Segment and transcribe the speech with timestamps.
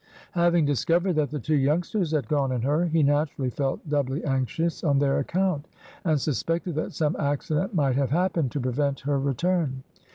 [0.31, 4.83] Having discovered that the two youngsters had gone in her, he naturally felt doubly anxious
[4.83, 5.67] on their account,
[6.03, 9.83] and suspected that some accident must have happened to prevent her return.